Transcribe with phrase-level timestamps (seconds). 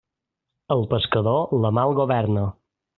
[0.77, 2.51] El pescador, la mar el governa.